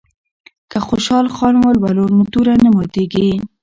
که 0.71 0.77
خوشحال 0.87 1.25
خان 1.35 1.55
ولولو 1.63 2.05
نو 2.15 2.23
توره 2.33 2.53
نه 2.63 2.69
ماتیږي. 2.75 3.29